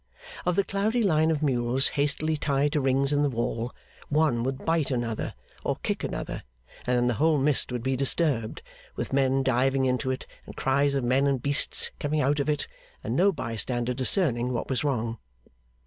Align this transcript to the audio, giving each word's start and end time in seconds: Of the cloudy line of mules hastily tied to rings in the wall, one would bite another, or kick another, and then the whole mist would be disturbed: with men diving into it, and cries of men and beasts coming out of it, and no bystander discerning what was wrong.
Of 0.47 0.55
the 0.55 0.63
cloudy 0.63 1.03
line 1.03 1.29
of 1.29 1.43
mules 1.43 1.89
hastily 1.89 2.35
tied 2.35 2.71
to 2.71 2.81
rings 2.81 3.13
in 3.13 3.21
the 3.21 3.29
wall, 3.29 3.71
one 4.09 4.41
would 4.41 4.65
bite 4.65 4.89
another, 4.89 5.35
or 5.63 5.75
kick 5.83 6.03
another, 6.03 6.41
and 6.87 6.97
then 6.97 7.05
the 7.05 7.13
whole 7.21 7.37
mist 7.37 7.71
would 7.71 7.83
be 7.83 7.95
disturbed: 7.95 8.63
with 8.95 9.13
men 9.13 9.43
diving 9.43 9.85
into 9.85 10.09
it, 10.09 10.25
and 10.47 10.57
cries 10.57 10.95
of 10.95 11.03
men 11.03 11.27
and 11.27 11.43
beasts 11.43 11.91
coming 11.99 12.19
out 12.19 12.39
of 12.39 12.49
it, 12.49 12.67
and 13.03 13.15
no 13.15 13.31
bystander 13.31 13.93
discerning 13.93 14.51
what 14.51 14.71
was 14.71 14.83
wrong. 14.83 15.19